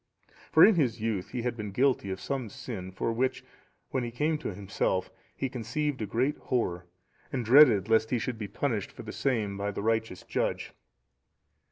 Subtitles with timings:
[0.51, 3.45] For in his youth he had been guilty of some sin for which,
[3.91, 6.87] when he came to himself, he conceived a great horror,
[7.31, 10.73] and dreaded lest he should be punished for the same by the righteous Judge.